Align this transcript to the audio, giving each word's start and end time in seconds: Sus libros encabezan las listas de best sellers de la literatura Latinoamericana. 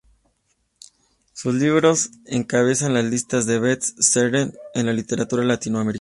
Sus 1.33 1.53
libros 1.53 2.09
encabezan 2.25 2.95
las 2.95 3.05
listas 3.05 3.45
de 3.45 3.59
best 3.59 3.99
sellers 4.01 4.51
de 4.73 4.83
la 4.83 4.93
literatura 4.93 5.43
Latinoamericana. 5.43 5.89